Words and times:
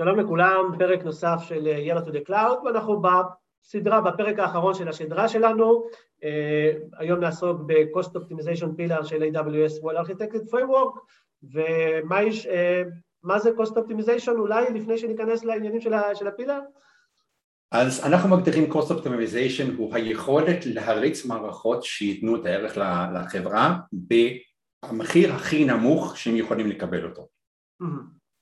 שלום 0.00 0.18
לכולם, 0.18 0.72
פרק 0.78 1.04
נוסף 1.04 1.38
של 1.48 1.66
יאללה 1.66 2.00
to 2.00 2.10
the 2.10 2.28
cloud, 2.28 2.64
ואנחנו 2.64 3.02
בסדרה, 3.02 4.00
בפרק 4.00 4.38
האחרון 4.38 4.74
של 4.74 4.88
השדרה 4.88 5.28
שלנו, 5.28 5.86
היום 6.98 7.20
נעסוק 7.20 7.60
ב-Cost 7.66 8.10
Optimization 8.10 8.66
Pillar 8.78 9.04
של 9.04 9.22
AWS 9.22 9.82
Well 9.82 10.06
Architected 10.06 10.50
Framework, 10.52 10.98
ומה 11.42 13.38
זה 13.38 13.50
Cost 13.50 13.72
Optimization 13.72 14.30
אולי 14.38 14.64
לפני 14.74 14.98
שניכנס 14.98 15.44
לעניינים 15.44 15.80
של 16.14 16.26
הפילר? 16.26 16.60
אז 17.72 18.06
אנחנו 18.06 18.36
מגדירים 18.36 18.72
Cost 18.72 18.90
Optimization 18.90 19.72
הוא 19.76 19.94
היכולת 19.94 20.66
להריץ 20.66 21.24
מערכות 21.24 21.82
שייתנו 21.82 22.36
את 22.36 22.46
הערך 22.46 22.78
לחברה 23.14 23.76
במחיר 23.92 25.32
הכי 25.32 25.64
נמוך 25.64 26.16
שהם 26.16 26.36
יכולים 26.36 26.66
לקבל 26.66 27.04
אותו. 27.04 27.35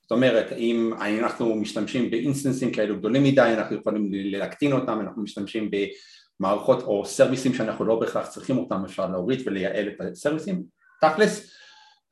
זאת 0.01 0.11
אומרת, 0.11 0.51
אם 0.51 0.93
אנחנו 1.19 1.55
משתמשים 1.55 2.11
באינסטנסים 2.11 2.71
כאלו 2.71 2.97
גדולים 2.97 3.23
מדי, 3.23 3.53
אנחנו 3.57 3.75
יכולים 3.75 4.09
להקטין 4.11 4.73
אותם, 4.73 4.99
אנחנו 5.01 5.23
משתמשים 5.23 5.71
במערכות 6.39 6.83
או 6.83 7.05
סרוויסים 7.05 7.53
שאנחנו 7.53 7.85
לא 7.85 7.99
בהכרח 7.99 8.27
צריכים 8.27 8.57
אותם, 8.57 8.85
אפשר 8.85 9.09
להוריד 9.09 9.39
ולייעל 9.45 9.87
את 9.87 10.01
הסרוויסים, 10.01 10.63
תכלס, 11.01 11.55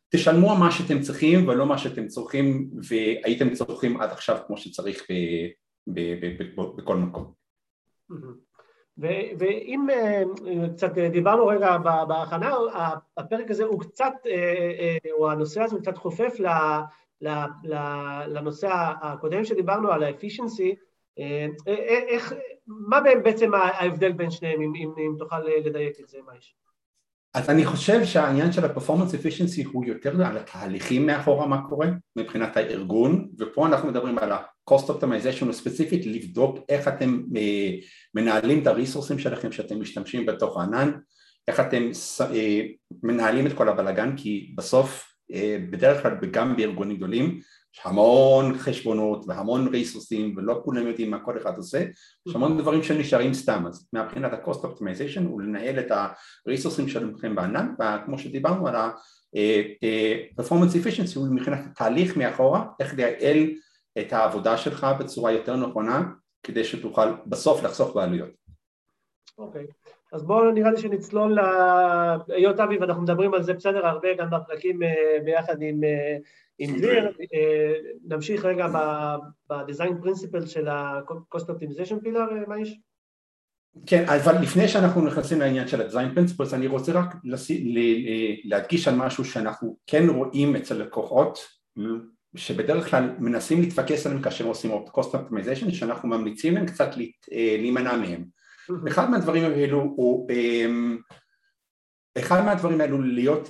תשלמו 0.10 0.56
מה 0.56 0.72
שאתם 0.72 1.02
צריכים 1.02 1.48
ולא 1.48 1.66
מה 1.66 1.78
שאתם 1.78 2.08
צורכים 2.08 2.70
והייתם 2.90 3.54
צורכים 3.54 4.02
עד 4.02 4.10
עכשיו 4.10 4.38
כמו 4.48 4.58
שצריך 4.58 5.04
בכל 6.78 6.98
מקום. 6.98 7.32
ואם 8.98 9.88
אה, 9.90 10.24
קצת 10.74 10.98
דיברנו 10.98 11.48
רגע 11.48 11.78
בהכנה, 12.08 12.56
הפרק 13.18 13.52
הזה 13.52 13.64
הוא 13.64 13.82
קצת, 13.82 14.14
אה, 14.26 14.32
אה, 14.80 15.12
או 15.12 15.32
הנושא 15.32 15.62
הזה 15.62 15.76
הוא 15.76 15.82
קצת 15.82 15.98
חופף 15.98 16.40
לנושא 18.28 18.70
הקודם 19.02 19.46
שדיברנו 19.46 19.92
על 19.92 20.04
האפישנסי, 20.04 20.76
איך, 22.08 22.34
מה 22.68 23.02
בעצם 23.24 23.54
ההבדל 23.54 24.12
בין 24.12 24.32
שניהם, 24.32 24.62
אם, 24.62 24.74
אם, 24.76 24.92
אם 24.98 25.16
תוכל 25.20 25.40
לדייק 25.40 26.00
את 26.00 26.08
זה, 26.08 26.18
מה 26.26 26.32
יש? 26.38 26.56
אז 27.34 27.50
אני 27.50 27.66
חושב 27.66 28.06
שהעניין 28.06 28.52
של 28.52 28.66
ה-performance 28.66 29.14
efficiency 29.14 29.68
הוא 29.72 29.86
יותר 29.86 30.26
על 30.26 30.38
התהליכים 30.38 31.06
מאחורה 31.06 31.48
מה 31.48 31.62
קורה 31.70 31.88
מבחינת 32.16 32.58
הארגון 32.58 33.30
ופה 33.40 33.68
אנחנו 33.68 33.90
מדברים 33.90 34.18
על 34.18 34.32
ה-cost 34.32 34.90
optimization 34.90 35.52
ספציפית 35.52 36.06
לבדוק 36.06 36.58
איך 36.70 36.88
אתם 36.88 37.24
אה, 37.38 37.70
מנהלים 38.16 38.62
את 38.62 38.68
הריסורסים 38.68 39.20
שלכם 39.20 39.52
שאתם 39.52 39.82
משתמשים 39.82 40.26
בתוך 40.26 40.58
הענן 40.58 40.92
איך 41.48 41.60
אתם 41.60 41.90
אה, 42.22 42.62
מנהלים 43.04 43.48
את 43.48 43.54
כל 43.54 43.70
הבלאגן 43.70 44.16
כי 44.18 44.54
בסוף 44.58 45.04
אה, 45.08 45.13
בדרך 45.70 46.02
כלל 46.02 46.16
גם 46.32 46.56
בארגונים 46.56 46.98
גדולים 46.98 47.40
יש 47.74 47.82
המון 47.84 48.58
חשבונות 48.58 49.26
והמון 49.28 49.68
ריסוסים 49.68 50.34
ולא 50.38 50.62
כולם 50.66 50.88
יודעים 50.88 51.12
מה 51.12 51.20
כל 51.20 51.38
אחד 51.38 51.58
עושה, 51.58 51.86
יש 52.28 52.36
המון 52.36 52.58
דברים 52.58 52.84
שנשארים 52.84 53.34
סתם, 53.34 53.64
אז 53.68 53.90
מהבחינת 53.94 54.34
ה-cost 54.34 54.60
optimization 54.60 55.22
הוא 55.28 55.42
לנהל 55.42 55.80
את 55.80 55.92
הריסוסים 56.46 56.88
שלכם 56.88 57.36
בענן, 57.36 57.74
וכמו 57.74 58.20
שדיברנו 58.20 58.68
על 58.68 58.76
ה-performance 58.76 60.74
efficiency 60.74 61.16
הוא 61.16 61.36
מבחינת 61.36 61.60
התהליך 61.72 62.18
מאחורה, 62.18 62.66
איך 62.80 62.94
לייעל 62.94 63.38
את 64.00 64.14
העבודה 64.14 64.58
שלך 64.58 64.88
בצורה 65.00 65.32
יותר 65.32 65.56
נכונה 65.56 66.04
כדי 66.44 66.64
שתוכל 66.64 67.08
בסוף 67.26 67.64
לחסוך 67.64 67.96
בעלויות. 67.96 68.30
אוקיי, 69.38 69.66
okay. 69.66 69.90
אז 70.14 70.24
בואו 70.24 70.52
נראה 70.52 70.72
לי 70.72 70.82
שנצלול 70.82 71.40
היות 72.28 72.60
אבי 72.60 72.78
ואנחנו 72.78 73.02
מדברים 73.02 73.34
על 73.34 73.44
זה 73.44 73.54
בסדר 73.54 73.86
הרבה 73.88 74.08
גם 74.18 74.30
בפרקים 74.30 74.84
אה, 74.84 75.18
ביחד 75.26 75.62
עם 75.62 75.84
אה, 75.84 76.18
עם 76.60 76.78
דביר, 76.78 77.06
אה, 77.34 77.74
נמשיך 78.08 78.46
רגע 78.46 78.68
בדיזיין 79.50 79.98
פרינסיפל 80.02 80.46
של 80.46 80.68
ה-cost 80.68 81.46
optimization 81.46 82.06
pillar, 82.06 82.48
מה 82.48 82.60
יש? 82.60 82.80
כן, 83.86 84.06
אבל 84.08 84.42
לפני 84.42 84.68
שאנחנו 84.68 85.06
נכנסים 85.06 85.40
לעניין 85.40 85.68
של 85.68 85.82
ה-design 85.82 86.18
principles 86.18 86.56
אני 86.56 86.68
רוצה 86.68 86.92
רק 86.92 87.16
להדגיש 88.44 88.88
על 88.88 88.96
משהו 88.96 89.26
שאנחנו 89.26 89.78
כן 89.88 90.10
רואים 90.10 90.56
אצל 90.56 90.76
לקוחות 90.76 91.40
שבדרך 92.36 92.90
כלל 92.90 93.10
מנסים 93.20 93.62
להתפקס 93.62 94.06
עליהם 94.06 94.22
כאשר 94.22 94.46
עושים 94.46 94.72
cost 94.72 95.14
optimization 95.14 95.74
שאנחנו 95.74 96.10
ממליצים 96.10 96.54
להם 96.54 96.66
קצת 96.66 96.90
להימנע 97.32 97.98
מהם 97.98 98.24
אחד 98.88 99.10
מהדברים 99.10 99.44
האלו 99.44 99.82
הוא 99.82 100.30
אחד 102.18 102.46
מהדברים 102.46 102.82
האלו 102.82 103.02
להיות 103.02 103.50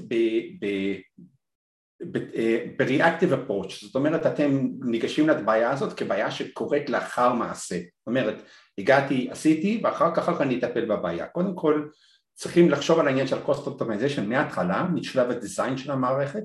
ב-reactive 2.01 3.31
approach, 3.31 3.85
זאת 3.85 3.95
אומרת 3.95 4.25
אתם 4.25 4.67
ניגשים 4.85 5.29
לבעיה 5.29 5.71
הזאת 5.71 5.93
כבעיה 5.93 6.31
שקורית 6.31 6.89
לאחר 6.89 7.33
מעשה, 7.33 7.75
זאת 7.75 8.07
אומרת 8.07 8.43
הגעתי, 8.77 9.27
עשיתי 9.31 9.81
ואחר 9.83 10.15
כך 10.15 10.41
אני 10.41 10.57
אטפל 10.57 10.85
בבעיה, 10.85 11.25
קודם 11.27 11.55
כל 11.55 11.87
צריכים 12.35 12.69
לחשוב 12.69 12.99
על 12.99 13.07
העניין 13.07 13.27
של 13.27 13.43
cost 13.45 13.67
optimization 13.67 14.21
מההתחלה, 14.21 14.83
משלב 14.93 15.31
הדיזיין 15.31 15.77
של 15.77 15.91
המערכת 15.91 16.43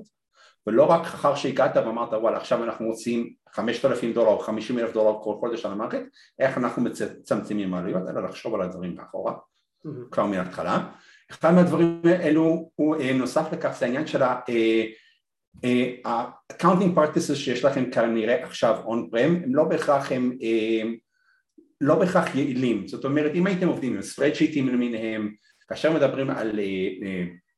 ולא 0.67 0.83
רק 0.83 1.01
אחר 1.01 1.35
שהגעת 1.35 1.77
ואמרת 1.77 2.13
וואלה 2.13 2.37
עכשיו 2.37 2.63
אנחנו 2.63 2.85
רוצים 2.87 3.33
5,000 3.53 4.13
דולר 4.13 4.27
או 4.27 4.39
50 4.39 4.79
אלף 4.79 4.93
דולר 4.93 5.17
כל 5.23 5.35
חודש 5.39 5.65
על 5.65 5.71
המערכת, 5.71 6.01
איך 6.39 6.57
אנחנו 6.57 6.83
מצמצמים 6.83 7.73
עלויות, 7.73 8.03
אלא 8.09 8.23
לחשוב 8.23 8.55
על 8.55 8.61
הדברים 8.61 8.95
מאחורה, 8.95 9.33
mm-hmm. 9.33 9.89
כבר 10.11 10.25
מההתחלה. 10.25 10.89
אחד 11.31 11.53
מהדברים 11.53 12.01
האלו 12.05 12.71
הוא 12.75 12.95
אה, 12.95 13.13
נוסף 13.13 13.53
לכך 13.53 13.75
זה 13.79 13.85
העניין 13.85 14.07
של 14.07 14.23
ה... 14.23 14.39
אה, 14.49 14.85
ה-accounting 16.05 16.97
practices 16.97 17.35
שיש 17.35 17.65
לכם 17.65 17.91
כנראה 17.91 18.43
עכשיו 18.43 18.75
on-prem 18.85 19.43
הם 19.43 19.55
לא 19.55 19.63
בהכרח 19.63 20.11
הם 20.11 20.37
לא 21.81 21.95
בהכרח 21.95 22.35
יעילים, 22.35 22.87
זאת 22.87 23.05
אומרת 23.05 23.31
אם 23.35 23.47
הייתם 23.47 23.67
עובדים 23.67 23.95
עם 23.95 24.01
spreadsheet 24.01 24.57
ים 24.57 24.67
למיניהם, 24.67 25.33
כאשר 25.67 25.93
מדברים 25.93 26.29
על 26.29 26.59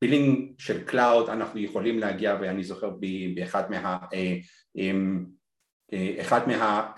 billing 0.01 0.51
של 0.57 0.83
cloud 0.83 1.29
אנחנו 1.29 1.59
יכולים 1.59 1.99
להגיע 1.99 2.37
ואני 2.41 2.63
זוכר 2.63 2.91
באחד 3.35 3.71
מה... 3.71 3.97
אחד 6.21 6.47
מה... 6.47 6.91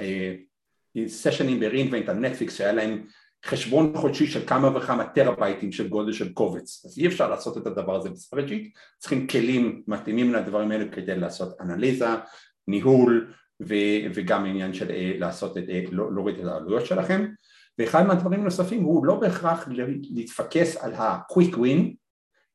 סשנים 1.08 1.59
ב-re:Invent 1.59 2.09
על 2.09 2.18
נטפליקס 2.18 2.58
שהיה 2.58 2.72
להם 2.72 3.03
חשבון 3.46 3.94
חודשי 3.96 4.28
של 4.28 4.47
כמה 4.47 4.78
וכמה 4.78 5.06
טראבייטים 5.06 5.72
של 5.72 5.88
גודל 5.88 6.13
של 6.13 6.34
קובץ. 6.34 6.86
אז 6.86 7.00
אי 7.00 7.08
אפשר 7.08 7.30
לעשות 7.30 7.58
את 7.58 7.68
הדבר 7.68 7.96
הזה 7.96 8.09
ב-spreadsheet 8.09 8.74
צריכים 9.00 9.28
כלים 9.28 9.84
מתאימים 9.88 10.34
לדברים 10.34 10.72
האלה 10.72 10.92
כדי 10.92 11.16
לעשות 11.16 11.62
אנליזה, 11.62 12.08
ניהול 12.68 13.34
ו- 13.62 14.06
וגם 14.13 14.46
עניין 14.46 14.74
של 14.74 14.92
אה, 14.92 15.13
לעשות 15.18 15.58
את, 15.58 15.63
אה, 15.69 15.81
לא, 15.92 16.13
להוריד 16.13 16.40
את 16.40 16.46
העלויות 16.46 16.86
שלכם. 16.86 17.25
ואחד 17.80 18.08
מהדברים 18.08 18.42
הנוספים 18.42 18.84
הוא 18.84 19.06
לא 19.06 19.16
בהכרח 19.16 19.68
להתפקס 20.16 20.78
על 20.78 20.94
ה-quick 20.94 21.53
win 21.53 22.03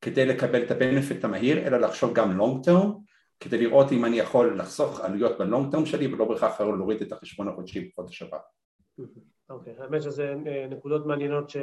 כדי 0.01 0.27
לקבל 0.27 0.63
את 0.63 0.71
ה-benefit 0.71 1.25
המהיר 1.25 1.67
אלא 1.67 1.79
לחשוב 1.79 2.15
גם 2.15 2.41
long 2.41 2.69
term 2.69 3.09
כדי 3.41 3.59
לראות 3.59 3.93
אם 3.93 4.05
אני 4.05 4.19
יכול 4.19 4.59
לחסוך 4.59 5.01
עלויות 5.01 5.39
ב-long 5.39 5.75
term 5.75 5.87
שלי 5.87 6.15
ולא 6.15 6.25
בהכרח 6.25 6.61
להוריד 6.61 7.03
את 7.03 7.13
החשבון 7.13 7.49
החודשי 7.49 7.81
בחודש 7.81 8.23
הבא. 8.23 8.39
אוקיי, 9.51 9.75
okay, 9.79 9.83
האמת 9.83 10.03
שזה 10.03 10.35
אה, 10.47 10.67
נקודות 10.71 11.07
מעניינות 11.07 11.51
ש... 11.51 11.57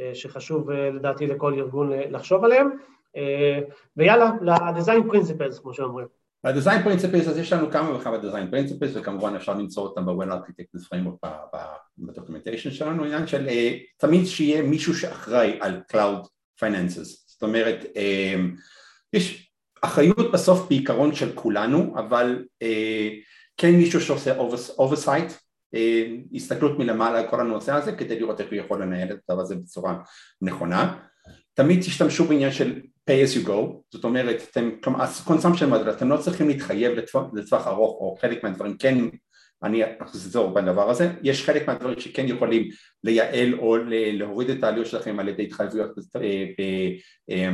אה, 0.00 0.14
שחשוב 0.14 0.70
אה, 0.70 0.90
לדעתי 0.90 1.26
לכל 1.26 1.54
ארגון 1.54 1.92
לחשוב 1.92 2.44
עליהן, 2.44 2.66
ויאללה, 3.96 4.30
ל-design 4.40 5.12
principles 5.12 5.62
כמו 5.62 5.74
שאומרים. 5.74 6.06
principles, 6.46 7.30
אז 7.30 7.38
יש 7.38 7.52
לנו 7.52 7.70
כמה 7.70 7.96
וכמה 7.96 8.16
design 8.16 8.54
principles 8.54 9.00
וכמובן 9.00 9.34
אפשר 9.34 9.54
למצוא 9.54 9.82
אותם 9.82 10.06
ב-well 10.06 10.32
architected 10.32 10.80
framework 10.88 11.28
בדוקומנטיישן 11.98 12.70
שלנו, 12.70 13.04
עניין 13.04 13.26
של 13.26 13.48
תמיד 13.96 14.24
שיהיה 14.24 14.62
מישהו 14.62 14.94
שאחראי 14.94 15.58
על 15.60 15.80
cloud 15.92 16.26
finances, 16.60 17.29
זאת 17.40 17.42
אומרת 17.42 17.84
יש 19.12 19.50
אחריות 19.82 20.32
בסוף 20.32 20.68
בעיקרון 20.68 21.14
של 21.14 21.32
כולנו, 21.34 21.94
אבל 21.98 22.44
כן 23.56 23.70
מישהו 23.70 24.00
שעושה 24.00 24.34
oversight 24.78 25.32
אה, 25.74 26.06
הסתכלות 26.34 26.78
מלמעלה 26.78 27.18
על 27.18 27.28
כל 27.30 27.40
הנושא 27.40 27.72
הזה 27.72 27.92
כדי 27.92 28.20
לראות 28.20 28.40
איך 28.40 28.50
הוא 28.50 28.58
יכול 28.58 28.82
לנהל 28.82 29.12
את 29.12 29.18
הדבר 29.28 29.42
הזה 29.42 29.54
בצורה 29.56 29.96
נכונה. 30.42 30.98
תמיד 31.54 31.80
תשתמשו 31.80 32.24
בעניין 32.24 32.52
של 32.52 32.80
pay 33.10 33.12
as 33.12 33.36
you 33.36 33.48
go 33.48 33.52
זאת 33.92 34.04
אומרת 34.04 34.42
אתם, 34.50 34.70
consumption 35.26 35.72
model 35.72 35.90
אתם 35.90 36.08
לא 36.08 36.16
צריכים 36.16 36.48
להתחייב 36.48 36.92
לטווח, 36.92 37.24
לטווח 37.34 37.66
ארוך 37.66 38.00
או 38.00 38.16
חלק 38.20 38.44
מהדברים 38.44 38.76
כן 38.78 38.98
אני 39.62 39.82
אחזור 39.98 40.54
בדבר 40.54 40.90
הזה. 40.90 41.12
יש 41.22 41.44
חלק 41.44 41.66
מהדברים 41.66 42.00
שכן 42.00 42.28
יכולים 42.28 42.68
לייעל 43.04 43.54
או 43.54 43.76
להוריד 43.88 44.50
את 44.50 44.64
העלויות 44.64 44.86
שלכם 44.86 45.20
על 45.20 45.28
ידי 45.28 45.42
התחייבויות 45.42 45.90
אה, 46.16 46.46
אה, 47.30 47.50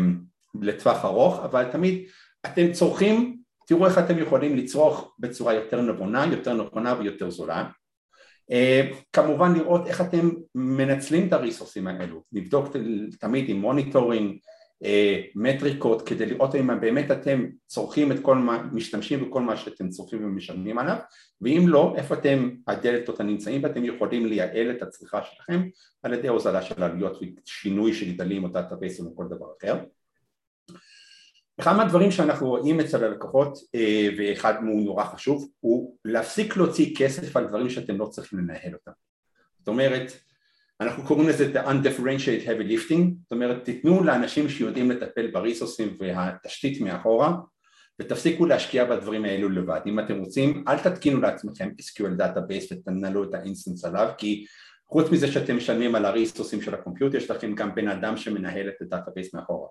לטווח 0.61 1.05
ארוך 1.05 1.44
אבל 1.44 1.64
תמיד 1.73 2.05
אתם 2.47 2.73
צורכים 2.73 3.37
תראו 3.67 3.87
איך 3.87 3.99
אתם 3.99 4.19
יכולים 4.19 4.56
לצרוך 4.56 5.14
בצורה 5.19 5.55
יותר 5.55 5.81
נבונה, 5.81 6.26
יותר 6.26 6.55
נכונה 6.55 6.94
ויותר 6.99 7.31
זולה. 7.31 7.69
אה, 8.50 8.91
כמובן 9.12 9.55
לראות 9.55 9.87
איך 9.87 10.00
אתם 10.00 10.31
מנצלים 10.55 11.29
את 11.29 11.32
ה-resource 11.32 11.77
ים 11.77 11.87
האלו, 11.87 12.23
לבדוק 12.32 12.76
תמיד 13.20 13.49
עם 13.49 13.61
monitoring, 13.61 14.38
מטריקות 15.34 16.08
כדי 16.08 16.26
לראות 16.26 16.55
אם 16.55 16.81
באמת 16.81 17.11
אתם 17.11 17.46
צורכים 17.67 18.12
את 18.12 18.17
כל 18.23 18.37
מה, 18.37 18.62
משתמשים 18.73 19.28
בכל 19.28 19.40
מה 19.40 19.56
שאתם 19.56 19.88
צורכים 19.88 20.25
ומשלמים 20.25 20.78
עליו 20.78 20.96
ואם 21.40 21.64
לא, 21.69 21.94
איפה 21.96 22.14
אתם, 22.14 22.50
הדלתות 22.69 23.20
הנמצאים 23.20 23.64
ואתם 23.64 23.84
יכולים 23.84 24.26
לייעל 24.26 24.70
את 24.70 24.82
הצריכה 24.82 25.23
שלכם 25.23 25.62
על 26.02 26.14
ידי 26.14 26.28
הוזלה 26.28 26.62
של 26.62 26.82
עלויות 26.82 27.19
ושינוי 27.46 27.94
של 27.94 28.12
גדלים 28.12 28.44
או 28.44 28.49
דאטאבייסים 28.49 29.06
או 29.06 29.17
כל 29.17 29.25
דבר 29.31 29.46
אחר. 29.61 29.84
אחד 31.61 31.76
מהדברים 31.76 32.11
שאנחנו 32.11 32.49
רואים 32.49 32.81
אצל 32.81 33.05
הלקוחות 33.05 33.58
ואחד 34.19 34.55
הוא 34.62 34.84
נורא 34.84 35.05
חשוב 35.05 35.49
הוא 35.61 35.96
להפסיק 36.05 36.56
להוציא 36.56 36.96
כסף 36.96 37.37
על 37.37 37.49
דברים 37.49 37.70
שאתם 37.70 37.99
לא 37.99 38.06
צריכים 38.06 38.38
לנהל 38.38 38.75
אותם. 38.75 38.93
זאת 39.58 39.69
אומרת 39.69 40.12
אנחנו 40.81 41.05
קוראים 41.05 41.28
לזה 41.28 41.52
the 41.52 41.67
undifferentiated 41.67 42.46
heavy 42.46 42.69
lifting, 42.70 43.02
זאת 43.23 43.32
אומרת 43.32 43.64
תיתנו 43.64 44.05
לאנשים 44.05 44.49
שיודעים 44.49 44.90
לטפל 44.90 45.31
בריסוסים 45.31 45.94
והתשתית 45.99 46.81
מאחורה 46.81 47.37
ותפסיקו 48.00 48.46
להשקיע 48.46 48.84
בדברים 48.84 49.25
האלו 49.25 49.49
לבד, 49.49 49.81
אם 49.87 50.00
אתם 50.00 50.19
רוצים 50.19 50.64
אל 50.69 50.78
תתקינו 50.78 51.20
לעצמכם 51.20 51.69
SQL 51.81 52.14
database 52.17 52.73
ותנהלו 52.73 53.25
את 53.25 53.34
ה-instance 53.34 53.84
עליו 53.84 54.08
כי 54.19 54.44
חוץ 54.88 55.11
מזה 55.11 55.32
שאתם 55.32 55.56
משלמים 55.56 55.94
על 55.94 56.05
ה-resource 56.05 56.53
ים 56.53 56.62
של 56.62 56.75
ה-compute 56.75 57.17
יש 57.17 57.31
לכם 57.31 57.55
גם 57.55 57.75
בן 57.75 57.88
אדם 57.88 58.17
שמנהל 58.17 58.69
את 58.69 58.82
ה-database 58.82 59.34
מאחורה. 59.34 59.69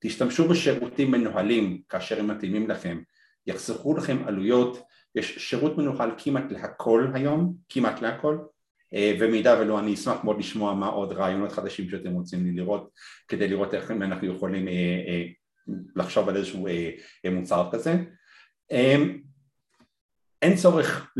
תשתמשו 0.00 0.48
בשירותים 0.48 1.10
מנוהלים 1.10 1.80
כאשר 1.88 2.20
הם 2.20 2.28
מתאימים 2.28 2.70
לכם. 2.70 3.00
יחסכו 3.46 3.96
לכם 3.96 4.16
עלויות, 4.26 4.82
יש 5.14 5.38
שירות 5.38 5.78
מנוהל 5.78 6.10
כמעט 6.18 6.52
להכל 6.52 7.06
היום, 7.14 7.54
כמעט 7.68 8.02
להכל 8.02 8.38
במידה 8.92 9.60
ולא 9.60 9.78
אני 9.78 9.94
אשמח 9.94 10.24
מאוד 10.24 10.38
לשמוע 10.38 10.74
מה 10.74 10.86
עוד 10.86 11.12
רעיונות 11.12 11.52
חדשים 11.52 11.90
שאתם 11.90 12.12
רוצים 12.12 12.44
לי 12.44 12.52
לראות 12.52 12.90
כדי 13.28 13.48
לראות 13.48 13.74
איך 13.74 13.90
אנחנו 13.90 14.26
יכולים 14.26 14.68
לחשוב 15.96 16.28
על 16.28 16.36
איזשהו 16.36 16.66
מוצר 17.32 17.68
כזה. 17.72 17.94
אין 20.42 20.56
צורך 20.56 21.12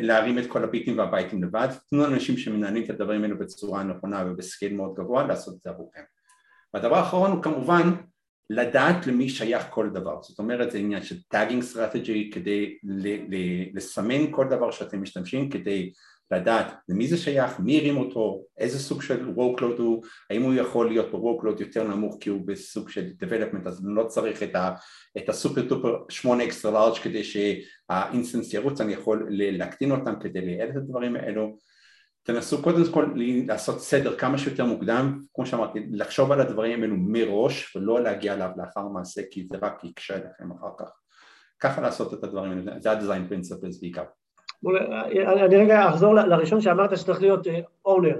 להרים 0.00 0.38
את 0.38 0.46
כל 0.46 0.64
הביטים 0.64 0.98
והבייטים 0.98 1.42
לבד, 1.44 1.68
תנו 1.90 2.02
לאנשים 2.02 2.36
שמנהלים 2.36 2.84
את 2.84 2.90
הדברים 2.90 3.22
האלו 3.22 3.38
בצורה 3.38 3.82
נכונה 3.82 4.24
וב-scale 4.26 4.74
מאוד 4.74 4.94
גבוה 4.94 5.26
לעשות 5.26 5.54
את 5.54 5.60
זה 5.62 5.70
עבורכם. 5.70 6.02
והדבר 6.74 6.96
האחרון 6.96 7.30
הוא 7.30 7.42
כמובן 7.42 7.90
לדעת 8.50 9.06
למי 9.06 9.28
שייך 9.28 9.66
כל 9.70 9.90
דבר, 9.90 10.22
זאת 10.22 10.38
אומרת 10.38 10.70
זה 10.70 10.78
עניין 10.78 11.02
של 11.02 11.16
tagging 11.28 11.62
strategy 11.62 12.30
כדי 12.34 12.78
לסמן 13.74 14.30
כל 14.30 14.46
דבר 14.50 14.70
שאתם 14.70 15.02
משתמשים 15.02 15.50
כדי 15.50 15.92
לדעת 16.30 16.74
למי 16.88 17.08
זה 17.08 17.16
שייך, 17.16 17.60
מי 17.60 17.78
הרים 17.78 17.96
אותו, 17.96 18.42
איזה 18.58 18.78
סוג 18.78 19.02
של 19.02 19.28
workload 19.36 19.78
הוא, 19.78 20.04
האם 20.30 20.42
הוא 20.42 20.54
יכול 20.54 20.88
להיות 20.88 21.12
ב-workload 21.12 21.60
יותר 21.60 21.88
נמוך 21.88 22.16
כי 22.20 22.30
הוא 22.30 22.46
בסוג 22.46 22.88
של 22.88 23.06
development 23.22 23.68
אז 23.68 23.80
לא 23.84 24.04
צריך 24.04 24.42
את, 24.42 24.54
ה, 24.54 24.74
את 25.18 25.28
ה-super 25.28 25.68
duper 25.68 25.96
8 26.08 26.44
extra 26.44 26.72
large 26.72 26.98
כדי 26.98 27.24
שה-instance 27.24 28.54
ירוץ, 28.54 28.80
אני 28.80 28.92
יכול 28.92 29.26
להקטין 29.30 29.90
אותם 29.90 30.14
כדי 30.20 30.40
לייעל 30.40 30.68
את 30.68 30.76
הדברים 30.76 31.16
האלו. 31.16 31.56
תנסו 32.22 32.62
קודם 32.62 32.92
כל 32.92 33.12
לעשות 33.46 33.80
סדר 33.80 34.16
כמה 34.18 34.38
שיותר 34.38 34.64
מוקדם, 34.64 35.20
כמו 35.34 35.46
שאמרתי, 35.46 35.86
לחשוב 35.90 36.32
על 36.32 36.40
הדברים 36.40 36.82
האלו 36.82 36.96
מראש 36.96 37.76
ולא 37.76 38.02
להגיע 38.02 38.34
אליו 38.34 38.50
לאחר 38.56 38.88
מעשה 38.88 39.22
כי 39.30 39.46
זה 39.50 39.56
רק 39.62 39.84
יקשה 39.84 40.16
לכם 40.16 40.52
אחר 40.52 40.70
כך. 40.78 40.88
ככה 41.60 41.80
לעשות 41.80 42.14
את 42.14 42.24
הדברים 42.24 42.50
האלה, 42.50 42.80
זה 42.80 42.92
ה-design 42.92 43.32
principles 43.32 43.80
בעיקר 43.80 44.04
אני 44.66 45.56
רגע 45.56 45.88
אחזור 45.88 46.14
לראשון 46.14 46.60
שאמרת 46.60 46.98
שצריך 46.98 47.22
להיות 47.22 47.46
אונר, 47.84 48.16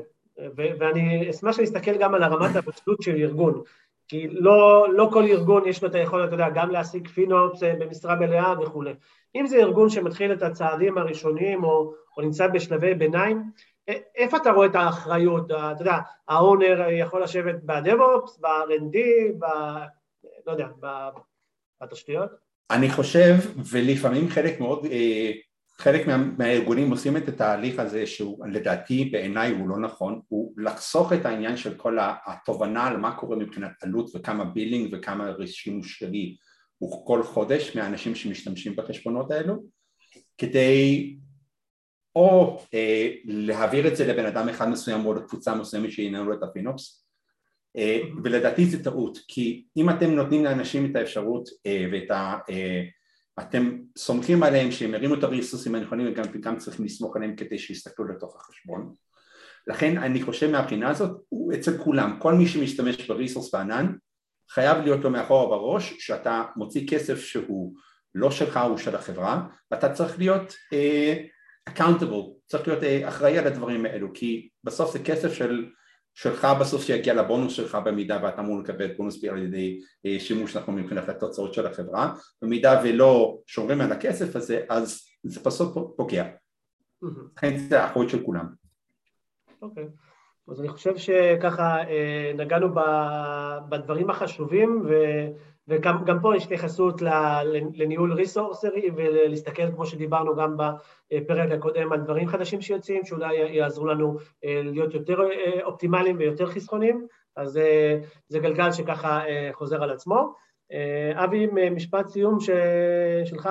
ואני 0.56 1.31
אשמח 1.31 1.58
להסתכל 1.58 1.99
גם 1.99 2.14
על 2.14 2.23
הרמת 2.23 2.56
הבצלות 2.56 3.02
של 3.02 3.17
ארגון, 3.17 3.62
כי 4.08 4.29
לא, 4.29 4.87
לא 4.93 5.08
כל 5.12 5.25
ארגון 5.25 5.69
יש 5.69 5.82
לו 5.82 5.88
את 5.88 5.94
היכולת, 5.94 6.29
אתה 6.29 6.35
יודע, 6.35 6.49
גם 6.49 6.70
להשיג 6.70 7.08
פינופס 7.08 7.62
במשרה 7.62 8.14
מלאה 8.17 8.55
וכולי. 8.62 8.94
אם 9.35 9.46
זה 9.46 9.56
ארגון 9.56 9.91
שמתחיל 9.91 10.32
את 10.32 10.43
הצעדים 10.43 10.99
הראשונים 10.99 11.64
או, 11.64 11.94
או 12.17 12.23
נמצא 12.23 12.46
בשלבי 12.46 12.94
ביניים, 12.94 13.43
איפה 14.17 14.37
אתה 14.37 14.50
רואה 14.50 14.67
את 14.67 14.75
האחריות? 14.75 15.50
אתה 15.50 15.75
יודע, 15.81 15.99
האונר 16.29 16.88
יכול 16.91 17.23
לשבת 17.23 17.55
ב-DevOps, 17.62 18.41
ב-R&D, 18.41 18.99
ב... 19.38 19.44
לא 20.46 20.52
יודע, 20.52 20.69
בתשתיות? 21.82 22.31
אני 22.70 22.91
חושב, 22.91 23.35
ולפעמים 23.73 24.29
חלק 24.29 24.61
מאוד 24.61 24.87
חלק 25.79 26.06
מה, 26.06 26.17
מהארגונים 26.17 26.91
עושים 26.91 27.17
את 27.17 27.29
התהליך 27.29 27.79
הזה 27.79 28.06
שהוא 28.06 28.47
לדעתי 28.47 29.05
בעיניי 29.05 29.50
הוא 29.50 29.69
לא 29.69 29.79
נכון, 29.79 30.21
הוא 30.29 30.53
לחסוך 30.56 31.12
את 31.12 31.26
העניין 31.26 31.56
של 31.56 31.75
כל 31.75 31.99
התובנה 32.00 32.87
על 32.87 32.97
מה 32.97 33.17
קורה 33.17 33.37
מבחינת 33.37 33.71
עלות 33.82 34.11
וכמה 34.15 34.44
בילינג 34.44 34.88
וכמה 34.93 35.32
שימוש 35.47 35.99
שלי 35.99 36.37
הוא 36.79 37.06
כל 37.06 37.23
חודש 37.23 37.76
מהאנשים 37.76 38.15
שמשתמשים 38.15 38.76
בחשבונות 38.76 39.31
האלו 39.31 39.65
כדי 40.38 41.17
או 42.17 42.61
אה, 42.75 43.11
להעביר 43.25 43.88
את 43.88 43.97
זה 43.97 44.06
לבן 44.06 44.27
אדם 44.27 44.49
אחד 44.49 44.69
מסוים 44.69 45.06
או 45.06 45.15
לקבוצה 45.15 45.55
מסוימת 45.55 45.93
שינהלו 45.93 46.32
את 46.32 46.43
הפינופס 46.43 47.06
אה, 47.77 47.99
ולדעתי 48.25 48.67
זה 48.67 48.85
טעות 48.85 49.19
כי 49.29 49.65
אם 49.77 49.91
אתם 49.91 50.11
נותנים 50.11 50.44
לאנשים 50.44 50.91
את 50.91 50.97
האפשרות 50.97 51.49
אה, 51.67 51.87
ואת 51.93 52.11
ה... 52.11 52.38
אה, 52.50 52.82
אתם 53.40 53.78
סומכים 53.98 54.42
עליהם 54.42 54.70
שהם 54.70 54.94
ירימו 54.94 55.14
את 55.14 55.25
הריסוסים 55.25 55.75
הנכונים 55.75 56.12
וגם, 56.12 56.25
וגם 56.32 56.56
צריכים 56.56 56.84
לסמוך 56.84 57.16
עליהם 57.16 57.36
כדי 57.36 57.58
שיסתכלו 57.58 58.08
לתוך 58.08 58.36
החשבון. 58.36 58.92
לכן 59.66 59.98
אני 59.98 60.22
חושב 60.22 60.50
מהבחינה 60.50 60.90
הזאת 60.90 61.20
הוא 61.28 61.52
אצל 61.52 61.78
כולם. 61.78 62.16
כל 62.19 62.34
מי 62.34 62.46
שמשתמש 62.46 63.08
בריסוס 63.08 63.54
בענן 63.54 63.92
חייב 64.50 64.78
להיות 64.78 65.04
לו 65.04 65.10
מאחורה 65.10 65.46
בראש 65.46 65.94
שאתה 65.98 66.42
מוציא 66.56 66.88
כסף 66.88 67.20
שהוא 67.20 67.75
לא 68.14 68.31
שלך 68.31 68.56
הוא 68.56 68.78
של 68.78 68.96
החברה 68.96 69.46
ואתה 69.70 69.92
צריך 69.92 70.19
להיות 70.19 70.52
uh, 70.52 71.70
accountable 71.70 72.46
צריך 72.46 72.69
להיות 72.69 72.82
uh, 72.82 73.08
אחראי 73.08 73.38
על 73.38 73.46
הדברים 73.46 73.86
האלו 73.86 74.08
כי 74.14 74.48
בסוף 74.64 74.92
זה 74.92 74.98
כסף 75.04 75.32
של 75.32 75.66
שלך 76.14 76.49
בסוף 76.61 76.82
שיגיע 76.82 77.14
לבונוס 77.14 77.52
שלך 77.52 77.78
במידה 77.84 78.19
ואתה 78.22 78.40
אמור 78.40 78.61
לקבל 78.61 78.93
בונוס 78.96 79.25
על 79.25 79.43
ידי 79.43 79.81
אה, 80.06 80.16
שימוש 80.20 80.56
נכון 80.56 80.76
מבחינת 80.76 81.08
התוצאות 81.08 81.55
של 81.55 81.66
החברה. 81.66 82.14
במידה 82.43 82.81
ולא 82.84 83.38
שומרים 83.46 83.81
על 83.81 83.93
הכסף 83.93 84.37
הזה 84.37 84.64
אז 84.69 85.02
זה 85.22 85.40
בסוף 85.40 85.78
פוגע. 85.96 86.25
לכן 87.37 87.58
זה 87.58 87.82
האחריות 87.82 88.11
של 88.11 88.22
כולם. 88.25 88.46
אוקיי 89.62 89.84
אז 90.49 90.61
אני 90.61 90.69
חושב 90.69 90.96
שככה 90.96 91.88
אה, 91.88 92.32
נגענו 92.35 92.69
בדברים 93.69 94.11
החשובים 94.11 94.82
ו... 94.88 94.94
וגם 95.69 96.19
פה 96.23 96.37
יש 96.37 96.44
התייחסות 96.44 97.02
לניהול 97.75 98.12
ריסורסרי 98.12 98.91
ולהסתכל 98.96 99.73
כמו 99.73 99.87
שדיברנו 99.87 100.37
גם 100.37 100.56
בפרק 100.56 101.50
הקודם 101.50 101.93
על 101.93 102.01
דברים 102.01 102.29
חדשים 102.29 102.60
שיוצאים 102.60 103.05
שאולי 103.05 103.36
יעזרו 103.36 103.86
לנו 103.86 104.17
אה, 104.44 104.60
להיות 104.65 104.94
יותר 104.94 105.22
אה, 105.22 105.65
אופטימליים 105.65 106.17
ויותר 106.19 106.46
חסכונים 106.46 107.06
אז 107.36 107.60
זה 108.29 108.39
גלגל 108.39 108.72
שככה 108.72 109.20
חוזר 109.53 109.82
על 109.82 109.91
עצמו. 109.91 110.34
אבי, 111.15 111.46
משפט 111.70 112.08
סיום 112.08 112.39
שלך 113.24 113.48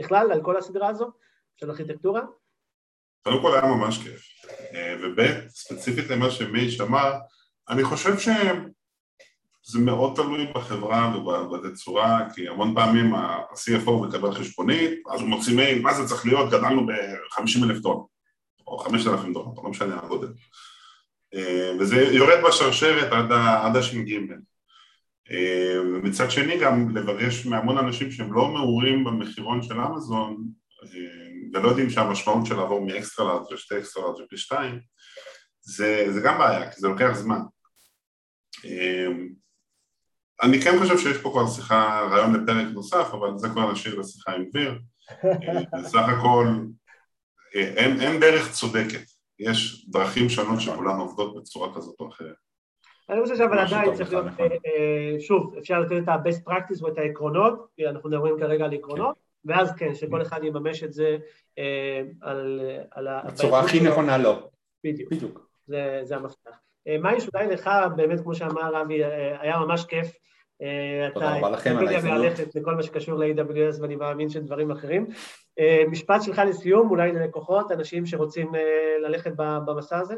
בכלל 0.00 0.32
על 0.32 0.42
כל 0.42 0.56
הסדרה 0.56 0.88
הזו 0.88 1.10
של 1.56 1.70
ארכיטקטורה? 1.70 2.22
קודם 3.22 3.42
כל 3.42 3.54
היה 3.54 3.66
ממש 3.66 3.98
כיף 3.98 4.28
וב' 5.02 5.48
ספציפית 5.48 6.10
למה 6.10 6.30
שמייש 6.30 6.80
אמר 6.80 7.12
אני 7.68 7.84
חושב 7.84 8.18
שהם 8.18 8.68
זה 9.64 9.78
מאוד 9.78 10.16
תלוי 10.16 10.46
בחברה 10.54 11.12
ובתצורה, 11.16 12.28
כי 12.34 12.48
המון 12.48 12.74
פעמים 12.74 13.14
ה-CFO 13.14 13.90
מקבל 13.90 14.32
חשבונית, 14.32 14.90
אז 15.12 15.20
הוא 15.20 15.28
מוציא 15.28 15.56
מייל, 15.56 15.82
מה 15.82 15.94
זה 15.94 16.08
צריך 16.08 16.26
להיות, 16.26 16.50
גדלנו 16.50 16.86
ב-50 16.86 17.64
אלף 17.64 17.82
טון, 17.82 18.04
או 18.66 18.78
5,000 18.78 19.32
טון, 19.32 19.54
לא 19.56 19.70
משנה 19.70 19.98
הגודל. 20.02 20.28
אה, 21.34 21.72
וזה 21.80 21.96
יורד 21.96 22.38
בשרשרת 22.48 23.12
עד, 23.12 23.76
הש"ג. 23.76 24.18
אה, 25.30 25.80
ומצד 25.80 26.30
שני 26.30 26.58
גם 26.58 26.96
לבקש 26.96 27.46
מהמון 27.46 27.78
אנשים 27.78 28.10
שהם 28.10 28.32
לא 28.32 28.48
מעורים 28.48 29.04
במחירון 29.04 29.62
של 29.62 29.80
אמזון, 29.80 30.44
אה, 30.82 31.17
ולא 31.54 31.68
יודעים 31.68 31.90
שהמשמעות 31.90 32.46
של 32.46 32.56
לעבור 32.56 32.86
מאקסטרה 32.86 33.26
לארג' 33.26 33.52
לשתי 33.52 33.78
אקסטרה 33.78 34.02
לארג' 34.02 34.24
ופי 34.24 34.36
שתיים, 34.36 34.80
זה, 35.60 36.06
זה 36.12 36.20
גם 36.20 36.38
בעיה, 36.38 36.70
כי 36.70 36.80
זה 36.80 36.88
לוקח 36.88 37.12
זמן. 37.12 37.40
אני 40.42 40.60
כן 40.60 40.78
חושב 40.78 40.98
שיש 40.98 41.22
פה 41.22 41.30
כבר 41.30 41.46
שיחה, 41.46 42.08
רעיון 42.10 42.34
לפרק 42.34 42.66
נוסף, 42.74 43.08
אבל 43.12 43.38
זה 43.38 43.48
כבר 43.48 43.72
נשאיר 43.72 44.00
לשיחה 44.00 44.32
עם 44.32 44.44
דביר. 44.48 44.78
בסך 45.84 46.08
הכל 46.18 46.46
אין, 47.54 48.00
אין 48.00 48.20
דרך 48.20 48.52
צודקת, 48.52 49.04
יש 49.38 49.88
דרכים 49.88 50.28
שונות 50.28 50.60
שכולן 50.60 50.96
עובדות 50.98 51.36
בצורה 51.36 51.74
כזאת 51.74 52.00
או 52.00 52.08
אחרת. 52.08 52.34
אני 53.10 53.22
חושב 53.22 53.36
שאבל 53.36 53.58
עדיין 53.58 53.94
צריך 53.94 54.12
להיות, 54.12 54.26
נכון. 54.26 54.46
אה, 54.46 55.20
שוב, 55.20 55.54
אפשר 55.58 55.80
לתת 55.80 56.02
את 56.02 56.08
ה-best 56.08 56.50
practice 56.50 56.84
ואת 56.84 56.98
העקרונות, 56.98 57.66
כי 57.76 57.88
אנחנו 57.88 58.10
מדברים 58.10 58.38
כרגע 58.38 58.64
על 58.64 58.74
עקרונות. 58.74 59.27
ואז 59.44 59.72
כן, 59.72 59.94
שכל 59.94 60.22
אחד 60.22 60.44
יממש 60.44 60.82
את 60.82 60.92
זה 60.92 61.16
אה, 61.58 62.02
על... 62.20 62.60
בצורה 63.26 63.60
הכי 63.60 63.80
נכונה 63.80 64.18
לו. 64.18 64.50
בדיוק. 64.84 65.12
בדיוק. 65.12 65.48
זה 66.02 66.16
המפתח. 66.16 66.60
מאיש, 67.00 67.28
אולי 67.34 67.46
לך, 67.46 67.70
באמת, 67.96 68.20
כמו 68.20 68.34
שאמר 68.34 68.82
אבי, 68.82 69.04
היה 69.40 69.58
ממש 69.58 69.84
כיף. 69.84 70.12
תודה 71.14 71.36
רבה 71.36 71.50
לכם 71.50 71.76
על 71.78 71.88
ההזדמנות. 71.88 72.32
לכל 72.54 72.74
מה 72.74 72.82
שקשור 72.82 73.18
ל-AWS 73.18 73.82
ואני 73.82 73.96
מאמין 73.96 74.28
שדברים 74.28 74.70
אחרים. 74.70 75.06
משפט 75.90 76.22
שלך 76.22 76.42
לסיום, 76.48 76.90
אולי 76.90 77.12
ללקוחות, 77.12 77.72
אנשים 77.72 78.06
שרוצים 78.06 78.52
ללכת 79.02 79.32
במסע 79.36 79.98
הזה? 79.98 80.14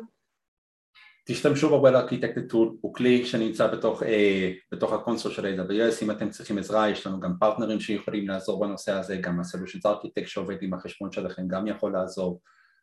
תשתמשו 1.32 1.68
ב-Well 1.68 1.94
Architected 1.94 2.52
Tool, 2.52 2.68
הוא 2.80 2.94
כלי 2.94 3.26
שנמצא 3.26 3.66
בתוך, 3.66 4.02
אה, 4.02 4.52
בתוך 4.72 4.92
ה-console 4.92 5.32
של 5.32 5.44
AWS, 5.46 6.02
אם 6.02 6.10
אתם 6.10 6.30
צריכים 6.30 6.58
עזרה 6.58 6.90
יש 6.90 7.06
לנו 7.06 7.20
גם 7.20 7.32
פרטנרים 7.40 7.80
שיכולים 7.80 8.28
לעזור 8.28 8.60
בנושא 8.60 8.92
הזה, 8.92 9.16
גם 9.16 9.40
ה-Solutions 9.40 9.86
Architect 9.86 10.26
שעובד 10.26 10.56
עם 10.60 10.74
החשבון 10.74 11.12
שלכם 11.12 11.48
גם 11.48 11.66
יכול 11.66 11.92
לעזור, 11.92 12.40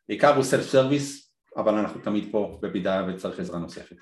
בעיקר 0.08 0.34
הוא 0.34 0.44
self 0.44 0.62
service, 0.62 1.32
אבל 1.56 1.74
אנחנו 1.74 2.00
תמיד 2.00 2.28
פה 2.32 2.58
במידה 2.62 3.06
וצריך 3.08 3.40
עזרה 3.40 3.58
נוספת. 3.58 3.96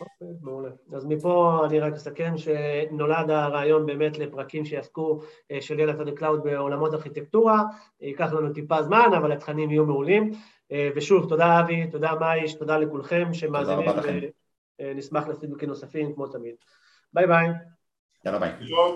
אוקיי, 0.00 0.36
מעולה. 0.42 0.70
אז 0.96 1.04
מפה 1.06 1.62
אני 1.66 1.80
רק 1.80 1.92
אסכם 1.92 2.34
שנולד 2.36 3.30
הרעיון 3.30 3.86
באמת 3.86 4.18
לפרקים 4.18 4.64
שיעסקו 4.64 5.20
אה, 5.50 5.60
של 5.60 5.80
ילד 5.80 6.08
ה-cloud 6.08 6.44
בעולמות 6.44 6.94
ארכיטקטורה, 6.94 7.62
ייקח 8.00 8.32
לנו 8.32 8.52
טיפה 8.52 8.82
זמן, 8.82 9.10
אבל 9.16 9.32
התכנים 9.32 9.70
יהיו 9.70 9.86
מעולים. 9.86 10.30
אה, 10.72 10.88
ושוב, 10.96 11.28
תודה 11.28 11.60
אבי, 11.60 11.86
תודה 11.90 12.14
מאיש, 12.20 12.54
תודה 12.54 12.78
לכולכם 12.78 13.34
שמאזינים, 13.34 13.90
ונשמח 14.80 15.26
לפידבקים 15.28 15.68
נוספים 15.68 16.14
כמו 16.14 16.26
תמיד. 16.26 16.54
ביי 17.12 17.26
ביי. 17.26 17.48
יאללה 18.24 18.38
ביי. 18.38 18.52